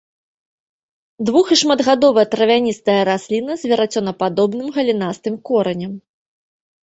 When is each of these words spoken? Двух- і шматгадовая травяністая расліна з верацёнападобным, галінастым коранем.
Двух- 1.29 1.49
і 1.55 1.57
шматгадовая 1.61 2.23
травяністая 2.35 2.97
расліна 3.11 3.57
з 3.63 3.71
верацёнападобным, 3.71 4.67
галінастым 4.79 5.35
коранем. 5.51 5.93